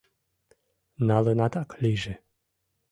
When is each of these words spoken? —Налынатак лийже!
—Налынатак 1.07 1.69
лийже! 1.81 2.13